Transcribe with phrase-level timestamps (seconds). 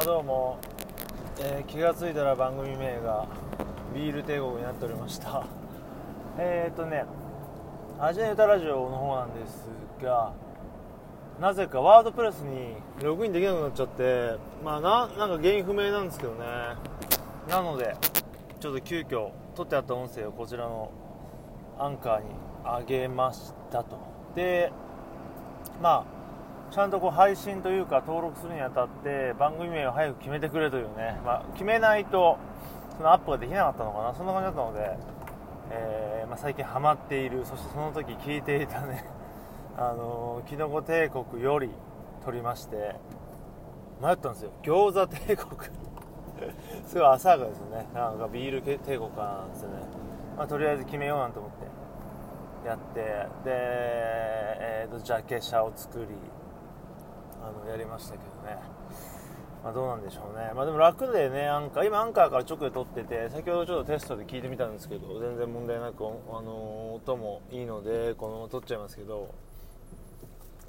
[0.00, 0.58] あどうも、
[1.40, 3.26] えー気がついたら番組名が
[3.94, 5.44] ビール帝国になっておりました。
[6.38, 7.04] えーっとね
[7.98, 9.68] アジアユタラジオの方なんです
[10.02, 10.32] が
[11.38, 16.46] なぜかワードプレスにログインできなくなっちゃってまあななんか原因不明なんですけどね。
[17.46, 17.94] なので
[18.58, 20.88] ちょっと急遽撮ってあった音声をこちらの
[21.78, 22.24] アンカーに
[22.64, 23.98] 上げましたと。
[24.34, 24.72] で
[25.82, 26.19] まあ
[26.70, 32.38] ちゃんとこう配信というか登録するにあたって番組名を早く決めてくれというね、まあ、決めないと
[32.96, 34.14] そのアップができなかったのかな。
[34.14, 34.96] そんな感じだったので、
[35.70, 37.44] えーまあ、最近ハマっている。
[37.44, 39.04] そしてその時聞いていたね。
[39.76, 41.70] あのーキノコ帝国より
[42.24, 42.96] 撮りまして
[44.00, 44.50] 迷ったんですよ。
[44.62, 45.50] 餃子帝国。
[46.86, 47.88] すごい浅はかですね。
[47.94, 49.76] なんかビール帝国かなんですよね、
[50.36, 56.06] まあ、とりあえず決めようなんて思ってやってで、えーとジャケ写を作り
[57.52, 58.58] のやりましたけどね、
[59.62, 69.34] まあ、どうなんでしょうね、まあ、でも楽でねアンカー今アンカーから直で撮ってて先ほどちょっとテストで聞いてみたんですけど全然問題なく、あの音もいいのでこのまま撮っちゃいますけど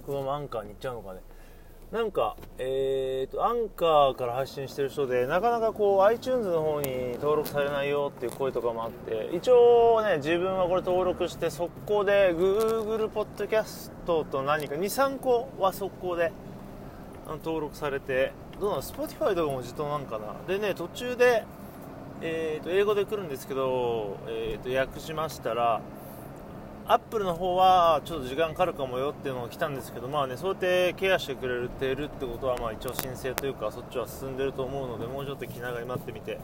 [0.05, 1.21] このままアンカーに行っちゃうのかね。
[1.91, 16.31] なんか、えーと、アンカーから配信してる人でなかなかこう iTunes の方に登録されないよっていう声とかもあって一応ね自分はこれ登録して速攻で Google ポッドキャストと何か23個は速攻で
[17.27, 20.35] 登録されてどうなの？Spotify とかも自動なんかな？
[20.47, 21.45] でね途中で、
[22.21, 25.81] えーと英語で来るんですけど、えーと訳しましたら
[26.87, 36.39] アップルの方はちょっと時間かかるかもよっていうのが来たんですけど、まあね、そうやってケアしてくれてるってことは、まあ一応申請というか、そっちは進んでると思うので、もうちょっと気長に待ってみて、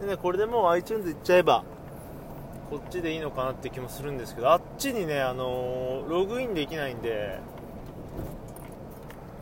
[0.00, 1.64] でね、これでもう iTunes 行っちゃえば、
[2.70, 7.40] こっちでいいのかなって気もするんですけど、あっちにね、あのログインできないんで、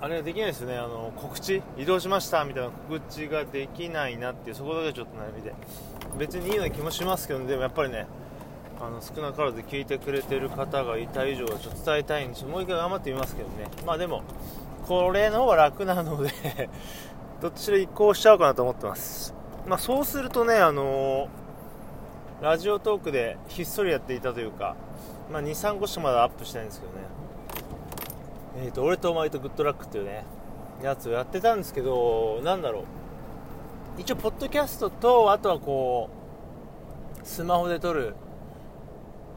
[0.00, 5.54] あれができないですね、あの告知、移動しましたみたいな告知ができないなっていう、そこだけちょっと悩みで、
[6.18, 8.06] 別にいいような気もしますけど、でもやっぱりね、
[8.80, 13.66] あの少なからず聞いてくれてる方がいた以上はちょっと伝えたいんでもう一回頑張ってみますけどね。
[13.84, 14.22] まあでも
[14.86, 16.30] これの方が楽なので
[17.42, 19.34] どっちら移行しちゃおうかなと思ってます。
[19.66, 21.28] まあそうするとねあのー
[22.40, 24.76] ラジオトークでひっそりやっていたというか
[25.32, 26.98] まあ23個しかまだアップしてないんですけどね。
[28.60, 30.24] えーと俺とお前とグッドラックっていうね
[30.82, 32.84] やつをやってたんですけどなんだろう。
[34.00, 36.08] 一応ポッドキャストとあとはこ
[37.22, 38.14] うスマホで撮る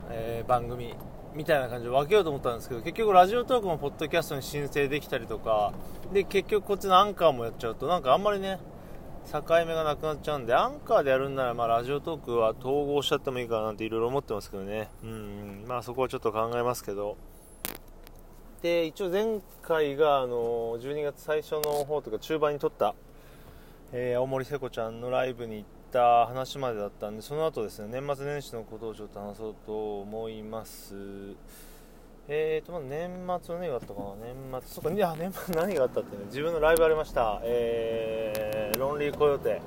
[0.09, 0.93] えー番組
[1.33, 5.73] みたいな感じで分けようと思ったんですけど結局ラジオトークもポッドキャストに申請できたりとか
[6.11, 8.59] で結局こっちのアンカーもやっちゃうとなんかあんまりね
[9.31, 14.89] 境目がなくなっちゃうんでアンカーでやるんならまあラジオトークは統合しちゃってもいいかななんていろいろ思ってますけどね。
[15.03, 17.17] うんまあそこはちょっと考えますけど。
[18.61, 22.93] で一応前回があの12月最初の方とか中盤に撮った、
[23.91, 30.93] えー青森聖子ちゃんのライブに行った話までだったんでその後ですね年末年始のことをちょっと話そうと思います。
[32.27, 33.09] えーとま年
[33.43, 34.15] 末は何があったかな？
[34.51, 37.41] 年末そっかいや年末何があったってね自分のライブありました。
[37.43, 39.59] えー、ロンリーコヨテ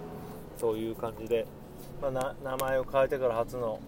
[0.60, 1.46] という感じで、
[2.00, 3.80] まあ、な名前を変えてから初の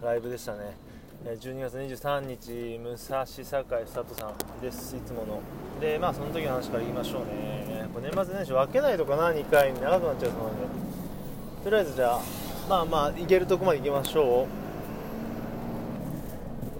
[0.00, 0.76] ライブでしたね。
[1.24, 4.96] 12月23日武蔵境佐藤さんです。
[4.96, 5.40] いつもの。
[5.80, 7.88] でまあその時の話から言いましょうね。
[8.00, 10.66] 年末年始分けないとかな2回長くなっちゃうそうなんで。
[11.64, 12.20] とりあえずじゃあ
[12.68, 14.46] まあまあ行けるとこまで行きましょう。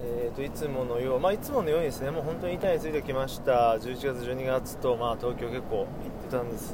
[0.05, 3.77] えー、といつものよう、まあ、いつものようにですねもう本当に板についてきました。
[3.77, 5.85] 11月12月と、まあ、東京結構行っ
[6.25, 6.73] てたんです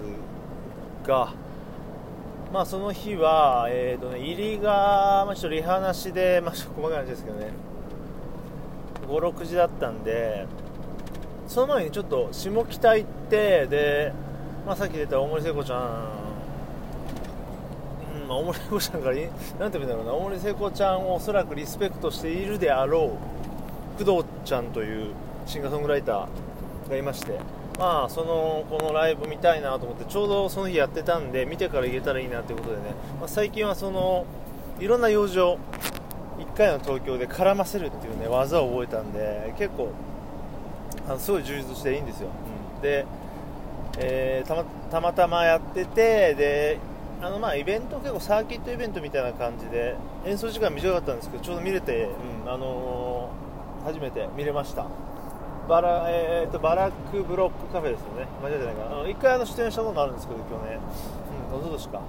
[1.04, 1.34] が
[2.56, 7.50] まあその日は、えーとね、入りが、まあ、ちょっとリハなしで、まあ、ちょっと細かい話ですけどね
[9.10, 10.48] 56時だったんで
[11.50, 14.14] その前にちょっと下北行ってで、
[14.66, 15.82] まあ、さっき出た大森聖子ちゃん
[18.22, 23.18] うんまあ、大森聖子ちゃんからいなんて言うんだろうな大森聖子ちゃんをおそらくリスペクトしているであろ
[24.00, 25.14] う工藤ちゃんという
[25.46, 27.38] シンガーソングライターがいまして
[27.78, 32.84] まあそのこのライブ見たいなと思ってちょうどその日やってたんで見てから行けたらいいなということでね、
[33.20, 34.26] まあ、最近はその
[34.80, 35.60] いろんな用事を
[36.38, 39.92] 1回の東京で絡ませるっていうね技を覚えたんで結構
[41.08, 42.30] あのすごい充実していいんですよ、
[42.76, 42.82] うん。
[42.82, 43.06] で、
[44.00, 46.80] えーたまたまたまやっててで
[47.22, 49.96] あのまあイベント結構サーキットイベントみたいな感じで
[50.26, 52.10] 演奏時間短かったんですけどちょうど見れて、
[52.46, 53.46] うんあのー
[53.86, 54.88] 初めて見れました。
[55.68, 58.28] バラ,、えー、とバラックブロックカフェですよね。
[58.42, 59.08] 間違えてないかな。
[59.10, 60.80] 一回あの出演したことあるんですけど今日ね
[61.52, 62.02] うんおととしか、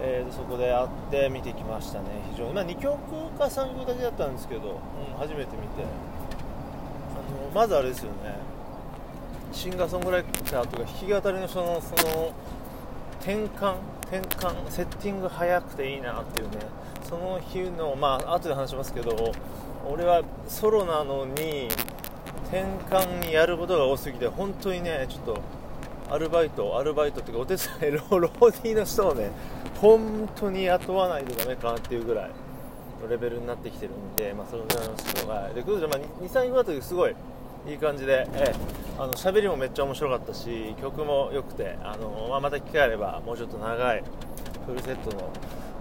[0.00, 2.06] えーでそこで会って見てきましたね。
[2.32, 2.52] 非常に。
[2.52, 2.98] まあ2曲
[3.38, 5.82] か3曲だけだったんですけど、うん、初めて見て。
[5.82, 5.86] あ
[7.44, 8.36] のまずあれですよね。
[9.52, 12.32] シンガーソングライターとか弾き語りの人のその
[13.20, 16.58] 転換転換セッティング早くていいなっていうね。
[17.08, 19.32] その日のまあ後で話しますけど
[19.86, 21.68] 俺はソロなのに
[22.48, 25.40] 転換にやることが多すぎて本当にねちょっと
[26.10, 29.30] アルバイトアルバイトっていうかお手伝いローディーの人をね
[29.80, 32.30] 本当に雇わないとダメかなっていうぐらい
[33.02, 37.14] のレベルになってきてるんで、まあ、そのぐらいの人がでクーズまあ、23個あとすごい
[37.66, 38.54] いい感じで、ええ、
[38.98, 44.04] あの喋りもめっちゃ面白かったし曲も良くてあの、まあ、また機会あればもうちょっと長い
[44.66, 45.32] フルセットの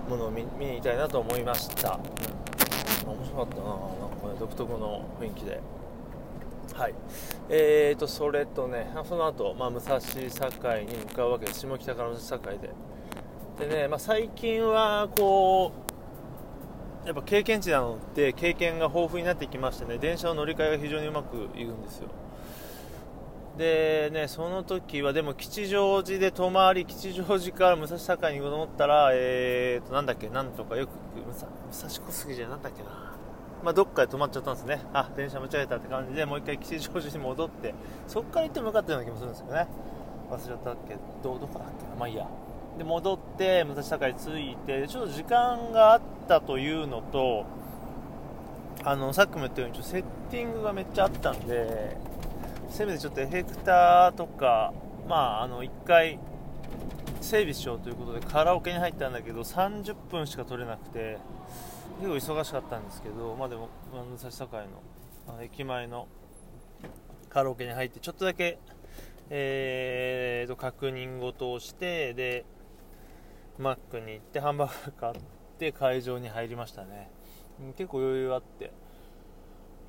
[0.09, 1.99] ものを見見に行きたいなと思いました、
[3.05, 5.59] うん、面白かったななんか、ね、独特の雰囲気で。
[6.73, 6.93] はい。
[7.49, 13.67] えーとそれとねその後、まあ武蔵境に向かうわけです下北から武蔵境で。
[13.67, 15.71] でね、まあ、最近はこ
[17.03, 22.07] うやっぱ経験値なので経験が豊富になってきましてね電車の乗り換えが非常にうまくいくんですよ。
[23.57, 33.12] でねその時はでも吉祥寺で泊まり吉祥寺から武蔵境に行こうと思ったらえーとなんだっけなんとかよく武蔵小杉じゃなんだっけな。
[33.63, 34.81] まあ、どっかで止まっちゃったんですね。
[34.93, 37.73] あ電車間違えたって感じでもう一回吉祥寺に戻って
[38.07, 39.67] そこから行ってもよかったような気もするんですよね。
[40.29, 41.95] 忘れちゃったっけどどこだっけな。
[41.97, 42.27] まあいいや。
[42.77, 47.45] で戻って武蔵境に着いてちょっと時間があったというのと
[48.83, 51.95] あのさっきも言ったようにちょセッティングがめっちゃあったんで
[52.69, 54.73] せめてちょっとエフェクターとか
[55.07, 56.19] まああの1回
[57.21, 61.19] 整備しようということでカラオケに入ったんだけど30分しか取れなくて
[61.99, 64.63] 結構忙しかったんですけど、まあでも、武蔵境の
[65.27, 66.07] あの駅前の
[67.29, 68.59] カラオケに入って、ちょっとだけ、
[69.29, 72.45] えー、と確認事をして、で、
[73.57, 75.13] マックに行って、ハンバーグ買っ
[75.57, 77.09] て、会場に入りましたね。
[77.77, 78.71] 結構余裕あって、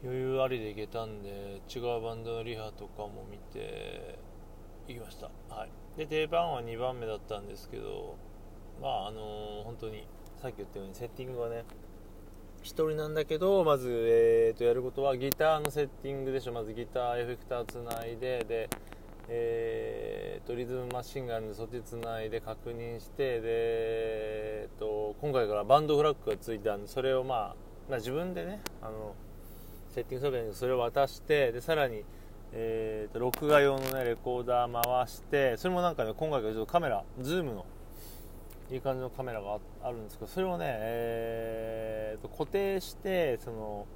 [0.02, 4.18] 余裕ありで行けたんで、違うバンドのリハとかも見て、
[4.86, 5.30] 行きました。
[5.54, 5.70] はい。
[5.98, 8.16] で、定番は2番目だったんですけど、
[8.80, 10.06] まあ、あのー、本当に、
[10.42, 11.64] さっき言ったようにセッティングがね、
[12.64, 16.52] 1人なんだけどまず、えー、とやることはギターのセッティングでしょ。
[16.52, 18.70] まずギターエフェクターつないでで、
[19.28, 27.56] えー、とリズムマシンがあるんでそっちつないで確認してで、えー、と今回からバンドフラッグがついたんでそれをまあ、
[27.90, 29.14] まあ、自分でねあの
[29.90, 32.02] セッティングすればいいそれを渡してでさらに
[32.56, 37.66] えーと、録画用の、ね、レコーダー回してそれもなんかね今回からちょっとカメラズームの
[38.70, 43.86] いい感じのカメラがあるんですけどそれをね、えー、と固定してその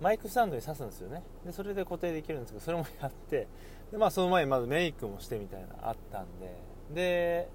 [0.00, 1.22] マイクスタンドに挿すんですよね。
[1.46, 3.46] でそれで固定できるんですけどそれもやって
[3.92, 6.56] で、まあ、その前にまずメイクもしてみたいなあったんで
[6.92, 7.48] で、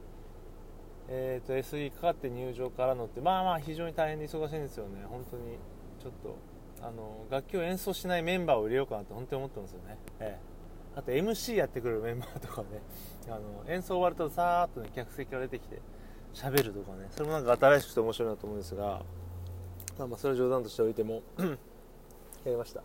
[1.09, 5.03] えー、と SE かかって入場からのってまあまあ非常に大変で忙しいんですよね。
[5.09, 5.57] 本当に
[6.01, 6.35] ちょっと
[6.81, 10.39] あの楽器を演奏しないメンバーを入れようかなって本当に思ってますよね、ええ、
[10.95, 12.67] あと MC やってくれるメンバーとかね
[13.27, 15.81] あの演奏終わるとさーっと、ね、客席から出てきて
[16.37, 17.07] 喋るとかね。
[17.09, 19.01] それもなんか新しくて面白いなと思うんですが、
[19.97, 21.23] まあ、まあそれは冗談としておいても
[22.45, 22.83] やりました。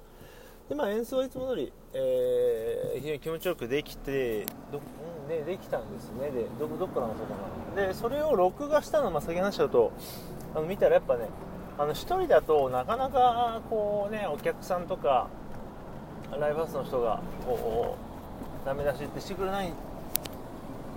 [0.70, 4.80] でまあ演奏はいつも通り、えー、非常に気持ちよくできてど、
[5.28, 6.30] ね、できたんですね。
[6.30, 7.34] でどどっからのそうか
[7.76, 7.88] な。
[7.88, 9.92] でそれを録画したの、まあ、先話しちゃうと
[10.54, 11.28] あの見たらやっぱね
[11.76, 15.28] あの1人だとなかなかこうねお客さんとか
[16.40, 17.98] ライブハウスの人がこ
[18.62, 19.72] うダメ出しってしてくれない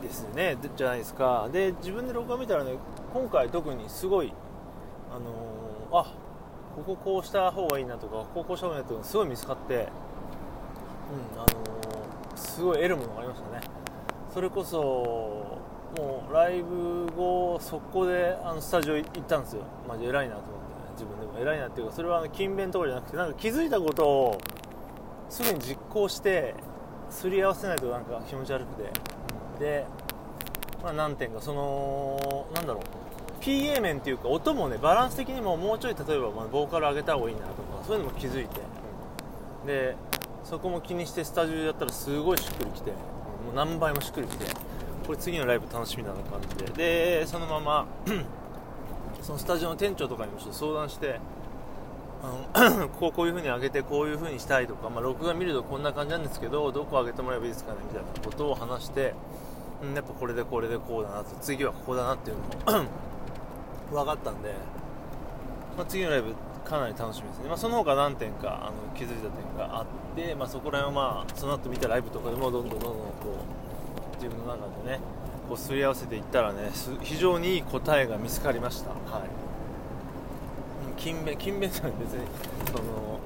[0.07, 1.49] ですねじゃないですか。
[1.51, 2.73] で自分で録画見たらね
[3.13, 4.33] 今回特にすごい
[5.11, 6.13] あのー、あ
[6.75, 9.85] こここうした方がいいなとかこここうした方がいいなとかすごい見つかってうんあ
[11.39, 13.61] のー、すごい得るものがありましたね。
[14.33, 15.59] それこそ
[15.97, 19.63] もうライブ後速攻であのスタジオ行ったんですよ。
[19.87, 24.37] マジ偉いなと思って、ね、自分でも偉いなっていうかそれは勤勉とかじゃなくてなんか気づいたことを
[25.29, 26.53] すぐに実行して
[27.09, 28.91] すり合わせないとなんか気持ち悪くて。
[29.55, 29.85] で、
[30.83, 32.83] まあ、何点かそのなんだろう。
[33.41, 38.61] PA 面っていうか音もねバランス的にももうちょい例えばまあボーカル上げた方がいいなとかそういうのも気づいて。
[39.65, 39.95] で
[40.43, 42.97] そこも気にしてスタジオでやったらすごいしっくりきても
[43.51, 44.45] う何倍もしっくりきて
[45.05, 47.19] これ次のライブ楽しみだな感じで。
[47.21, 47.87] でそのまま
[49.21, 51.19] そのスタジオの店長とかにもちょっと相談して
[52.53, 59.15] あの こうこういう風に上げてこういう風にしたいとか、まあ、録画見るとこんな感じなんですけどどこ上げてもらえばいいですかねみたいなことを話して
[59.93, 62.37] やっぱこれでこれでこうだなと次はここだなっていう
[62.71, 62.89] のも
[63.91, 64.53] 分かったんで、
[65.77, 66.33] まあ、次のライブ
[66.65, 73.05] かなり楽しみですね、まあ、その他何点かあの気づいた点があって、まあ、そこら辺をまあその後見たライブとかでもどんどんどんどんこ
[74.13, 74.99] う自分の中でね
[75.47, 79.23] こうすり合わせていったらね非常にいい答えが見つかりました、は
[80.97, 82.25] い、勤勉勤勉じゃない別に
[82.71, 83.19] その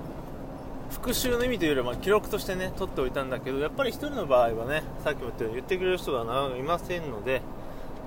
[0.90, 7.42] 復習の意味というよりは、記録としてね取っておいたんだけどやっぱり1人の場合はねさっきも言ったように言ってくれる人がいませんので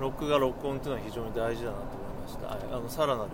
[0.01, 2.77] 録画録音っていうのは非常に大事だなと思いました。
[2.77, 3.31] あのさらなる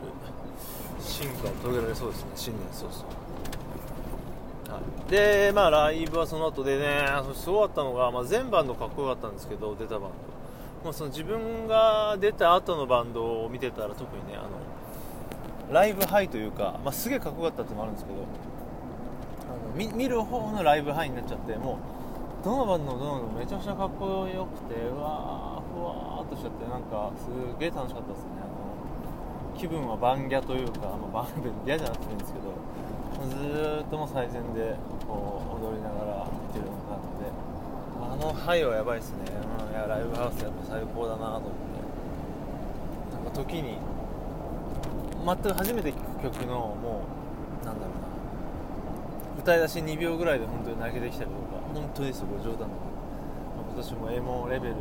[1.01, 3.29] 進化を遂げられそうですね新年早々。
[4.75, 10.09] はい、でまあライブはその後でねすごかったのが、まあ、全バンドかっこよかったんですけど出たバンド、
[10.85, 14.49] まあ、その自分が出た後のバンドを見てたら特にねあの
[15.73, 18.19] ライブハイというか、まあ、すげえかっこよかったってのもあるんですけど
[19.75, 21.79] 見見る方のライブハイになっちゃっても
[22.43, 28.31] うどのバンドもどのバンドめちゃくちゃかっこよくてうわーふわーっとしちゃってなんかすげえ楽しかったですね。
[28.39, 32.55] あの気分はバンギャというか、まあ、バンギャじゃなくていいんですけど
[33.27, 37.27] ずっともう最前でこう踊りながら見てるのがあって
[37.99, 39.19] あのハイはやばいっすね、
[39.67, 41.59] うん、いやライブハウスやっぱ最高だなと思って。
[43.15, 43.79] なんか時に
[45.27, 47.03] 全く初めて聴く曲のも
[47.63, 48.08] うなんだろうな。
[49.39, 51.63] 歌い出し2秒ぐらいで本当に泣けてきたりとか。
[51.73, 52.99] 本当ですよこれ冗談だけど。
[53.69, 54.75] 今年もエモレベル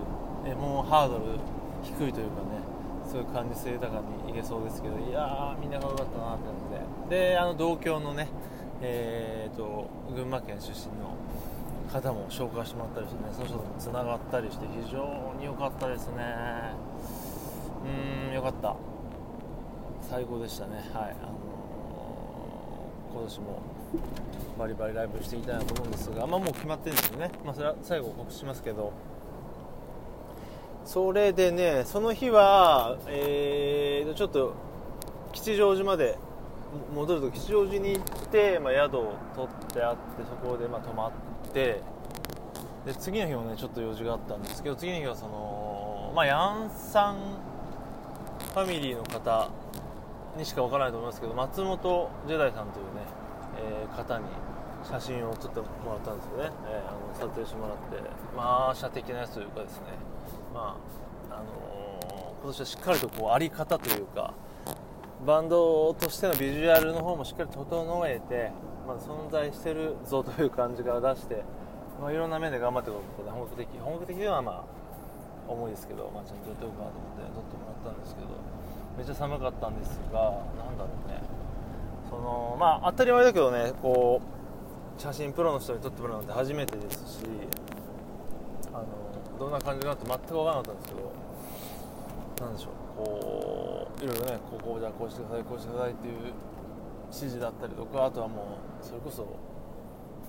[0.45, 1.39] エモハードル
[1.83, 2.59] 低いというかね
[3.05, 6.53] そういう感じ性豊かにいけそうですけどいやーみんなが良かったなって感
[7.09, 8.27] じでであの同郷のね
[8.81, 11.15] えーと、群馬県出身の
[11.91, 16.23] 方も紹介してもらったりしてねその人ともつながったりして非常に良かったですね。
[18.29, 18.75] うん良かった。
[20.07, 20.75] 最高でしたね。
[20.75, 23.61] はいあのー、今年も
[24.57, 28.93] バリバリライブしていきたいなと思うんですが、まあ、もう決まってるんですよね、まあ、それは最後告知しますけど。
[30.87, 34.55] それでねその日は、えー、ちょっと
[35.33, 36.17] 吉祥寺まで
[36.95, 41.11] 戻ると吉祥寺に行って、まあ、宿を取ってあってそこでま泊まっ
[41.51, 41.81] て
[42.85, 47.17] で次の日もねちょっと用事があったんですけど次の日はその、まあ、ヤンさん
[48.53, 49.49] ファミリーの方
[50.37, 53.01] にしかわからないと思いますけど松本ジェダイさんというね、
[53.57, 54.25] えー、方に
[54.83, 58.09] 写真を撮ってもらったんですよね、えー、あの撮影してもらって。
[58.35, 59.83] まあ写的なやつというかですね。
[60.53, 60.77] ま
[61.29, 64.33] ああのー、今年はしっかりとこうあり方というか
[65.25, 68.51] バンドとしてのビジュアルの方もしっかり整えて、
[68.87, 71.43] まあ、存在してるぞという感じから出して、
[71.99, 78.27] まあ、いろんな面で頑張っていくことで本格的本格的ではまあ重いですけど、まあ、ちゃんとやっておくかなと思って撮ってもらったんですけど
[78.97, 80.19] めっちゃ寒かったんですが
[80.53, 81.36] なんだろうね。
[82.17, 84.19] そのまあ当たり前だけどねこ
[84.97, 87.25] う写真プロの人に撮ってもらうのって初めてですし
[88.73, 88.87] あの
[89.37, 91.13] どんな感じかなって全く分からなかったんですけど
[92.41, 96.13] なんでしょうこういろいろねここじゃあこうしてくださいこうしてくださいっていう
[97.05, 99.37] 指示だったりとかあとはもうそれこそ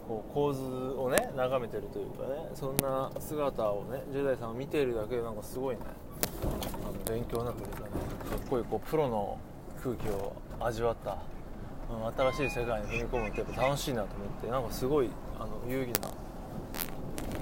[0.07, 5.83] こう構図をね眺めてるというかねそんな姿をね10代さんを見ているだけでなんかすごいね
[6.43, 7.87] あの勉強になったというかね
[8.31, 9.39] かっこいいこうプロの
[9.83, 11.19] 空気を味わった、
[11.89, 16.09] 新しい世界に踏み込むってやっぱ楽しいなと思ってなんかすごいあの有意義な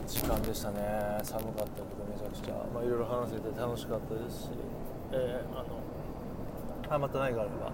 [0.07, 1.19] 時間でしたね。
[1.25, 4.51] 寒かったけどめちゃくちゃ、まあ、いろいろ話せて楽しかったですし、
[5.11, 5.81] えー、あの
[6.89, 7.73] ハマったないがあれば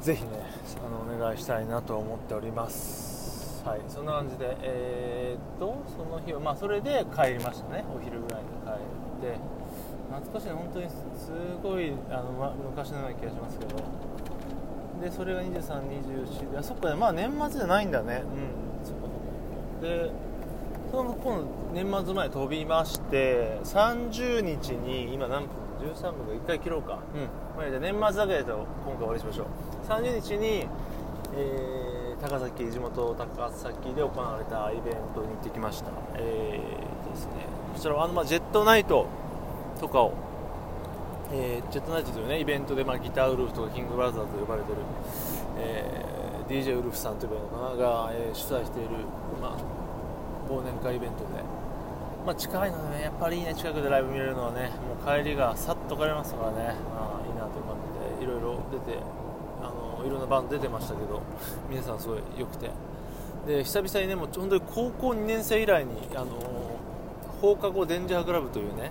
[0.00, 0.30] ぜひね
[0.84, 3.62] あのお願いしたいなと思っております。
[3.66, 7.84] はいそんな感じでえー、っとその日はまあそれで帰りましたね。
[7.94, 8.70] お昼ぐらいに帰
[9.28, 9.38] って
[10.10, 11.32] 懐かしい本当にす
[11.62, 14.13] ごいあの、ま、昔のような気がしますけど。
[15.02, 18.22] でそれが2324であそっかねまあ年末じゃないんだね。
[18.24, 18.86] うん。
[18.86, 19.86] そっかそっか。
[19.86, 20.10] で
[20.90, 27.00] その今度年末前飛びまして30日に今何分13分が1回切ろうか。
[27.14, 27.22] うん。
[27.56, 29.46] まあ、じゃ年末だけでと今回終わりしましょう。
[29.88, 30.66] 30日に、
[31.36, 35.90] えー、高崎地元高崎で行われたイベントに行ってきました。
[36.14, 37.32] えー、ですね。
[37.74, 39.06] こちらはあの、まあ、ジェットナイト
[39.80, 40.12] とかを、
[41.32, 44.78] えー、ジェットナイトというねイベントで、まあ、ギターウルフとキングブラザーと呼ばれてる、
[45.58, 48.90] えー、DJ ウルフさんというのかなが、えー、主催している、
[49.40, 49.84] まあ
[50.48, 51.24] 忘年会イベントで、
[52.26, 57.76] まあ、近いのでねやっぱりいいね近くでライブ見れるのはねもう帰りがさっと帰れますからね、まあ、いいなという感
[58.18, 58.98] じでいろいろ出て
[59.62, 61.22] あのいろんなバンド出てましたけど
[61.70, 62.70] 皆さんすごい良くて。
[63.46, 66.30] で久々にねもう本当に高校2年生以来にあの
[67.42, 68.90] 放課後デンジャークラブというね、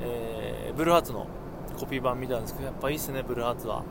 [0.00, 1.28] えー、ブルーハーツの
[1.72, 3.82] コピー版見たんですけどやっぱいいっすねブルーハーツは。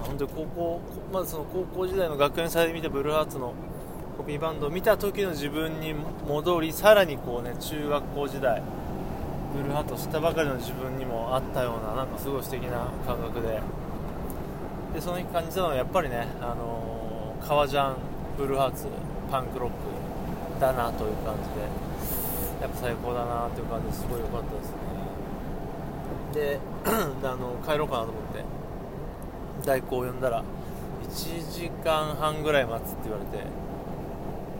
[0.00, 0.06] うん。
[0.06, 0.80] 本当に高校
[1.12, 3.54] まずその高校時代の学園祭で見たブルーハーツの
[4.16, 5.94] コピーバンドを見た時の自分に
[6.28, 8.62] 戻りさらにこうね中学校時代
[9.54, 13.60] ブルーハートしたばかりの自分にもあったようななんかすごい素敵な感覚で。
[14.94, 17.96] でその日感じたのはやっぱりね、あのー、革ジャン
[18.38, 18.86] ブルーハーツ
[19.28, 21.66] パンクロックだなという感じで
[22.62, 24.93] やっぱ最高だなという感じですごい良かったですね。
[26.34, 28.44] で あの帰ろうかなと思って。
[29.64, 30.44] 代行を呼んだら
[31.08, 33.44] 1時間半ぐらい待つって言われて。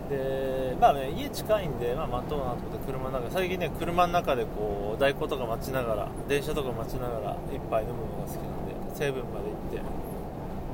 [0.05, 9.77] でまあね家近いんで、まあ、待とうなと思って車の中最近ね車の中でこう代行とか待ちながら電車とか待ちながら一杯飲むのが好きなんで西武まで行って。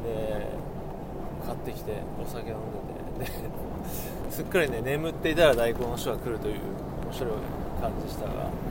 [0.02, 0.46] で
[1.46, 1.92] 買ってきて
[2.22, 3.32] お酒飲んでて。
[3.32, 3.50] で
[4.30, 6.54] すっかりね眠っていたら代行の人が来るという
[7.04, 7.30] 面白い
[7.80, 8.69] 感じでしたが。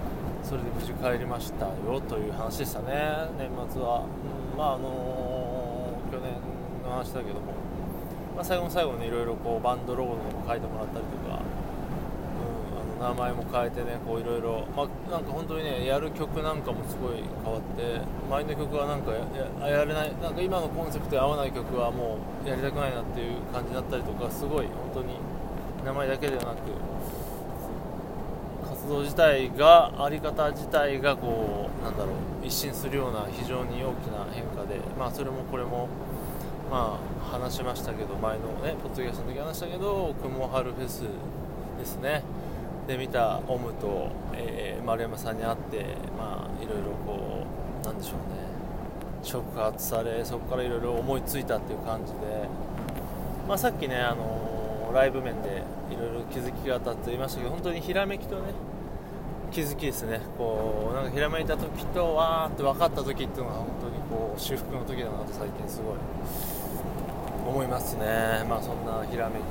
[0.50, 3.29] それで無事帰りましたよという話でしたね。
[3.38, 6.34] 年末は、うん、まああのー、去年
[6.82, 7.53] の話だけども。
[8.34, 11.46] まあ、最後の最後にいろいろこうバンドロゴのも書いてもらったりとか、う
[12.98, 14.65] ん、あの名前も変えてねこういろいろ。
[14.75, 18.01] まあ、なんか本当にねやる曲なんかもすごい変わって。
[18.32, 20.12] 前の曲はなんかややれない。
[20.18, 25.13] なんか今のコンセプトに合わない曲はもうやりたくないなっていう感じだったりとかすごい本当に
[25.86, 26.74] 名前だけではなく。
[28.79, 35.89] 活動自体があり方自体がこうなんだろう一新するような非常に大きな変化でまあそれもこれも
[36.71, 41.03] まあ話しましたけど前のねポッドキャストの時話したけど雲春フェス
[41.77, 42.24] ですね。
[42.88, 45.86] で見たオムと、えー、丸山さんに会って
[46.17, 47.45] まあいろいろこ
[47.83, 48.39] うなんでしょうね。
[49.21, 52.17] 触発されそこからいろいろ思いついたっていう感じで、
[53.48, 54.38] まあ、さっきね、あの
[54.91, 58.53] ライブ面でいろいろ気づきがあったって言いましたけど本当にひらめきとね
[59.51, 60.22] 気づきですね。
[60.38, 65.96] こうなんかひらめいた時とわーって分かった時っていうのが本当にこう修復の時だなと最近すごい
[67.50, 69.43] 思いますね、まあ、そんなひらめき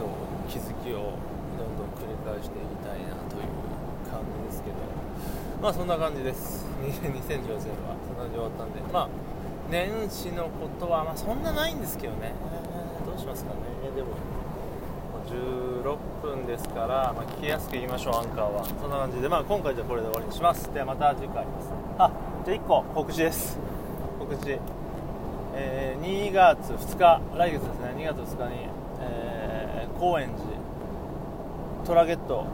[0.00, 0.08] と
[0.48, 1.12] 気づきを
[1.60, 3.52] どんどん繰り返していきたいなという
[4.08, 4.76] 感じですけど、
[5.60, 7.44] まあそんな感じです、 2018年
[7.84, 9.08] はそんなに終わったんで、まあ、
[9.70, 12.32] 年始のことはまあそんなないんですけどね、
[13.04, 13.56] どうしますかね、
[13.94, 14.08] でも
[15.28, 18.64] 16分ですから、まあ、聞きやすく言いましょう、アンカーは。
[18.64, 20.72] そんな感じで、まあ、今回じゃこれで終わりにします。
[20.72, 21.70] ではまた次回あります。
[21.98, 22.10] あ
[22.44, 23.58] じゃあ1個告知です。
[24.18, 24.58] 告知。
[25.60, 28.68] えー、2月2日来月ですね2月2日に、
[29.00, 30.44] えー、高円寺
[31.84, 32.46] トラゲット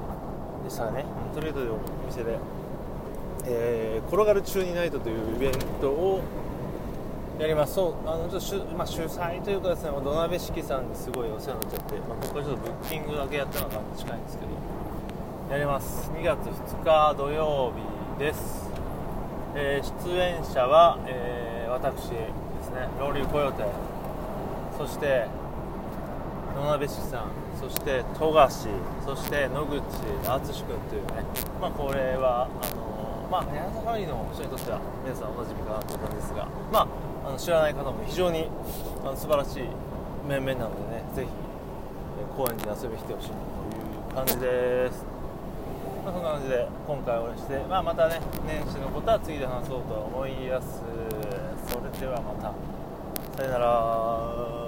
[0.65, 1.05] でしたね
[1.35, 2.39] トラゲットというお店で、
[3.45, 5.53] えー、転がる中にナイトというイベン
[5.83, 6.23] トを
[7.39, 7.75] やります。
[7.75, 14.51] そうあのちょっと主,、まあ、主催というかですね土鍋式さんにすごいお世話になっちゃって、まあ、僕はちょっとブッキングだけやったのが近いんですけど
[15.51, 16.11] やります。
[16.11, 17.73] 2月2日土曜
[18.17, 18.71] 日です、
[19.57, 22.29] えー、出演者は、えー、私で
[22.63, 22.89] すね。
[23.01, 23.65] ローリー・コヨテ。
[24.79, 25.27] そして
[26.57, 27.33] 野鍋式さん。
[27.61, 28.69] そして富樫。
[29.05, 29.83] そして野口
[30.25, 31.25] 淳君というね。
[31.61, 38.49] まあこれはあのまあ柳田ファミリーの人にとっては皆さんおなじみかなと思うんですがまああの知らない方も非常に
[39.03, 39.63] あの素晴らしい
[40.29, 41.29] 面々なのでねぜひ
[42.37, 43.39] 高円寺に遊びに来てほしいとい
[44.13, 45.05] う感じです。
[46.05, 50.83] まあ、そんな感じで今回お会いして、まあ、またね年始のことは次で話そうと思います。
[51.67, 52.53] それではまた。
[53.37, 54.64] さよなら。